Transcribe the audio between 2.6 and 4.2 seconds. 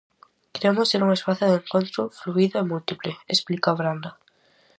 múltiple", explica Branda.